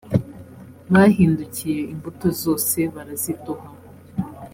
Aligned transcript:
bahindukiyeimbuto 0.91 2.27
zose 2.41 2.77
baraziduha. 2.93 3.67